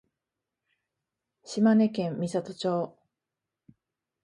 [1.45, 2.97] 島根県美郷町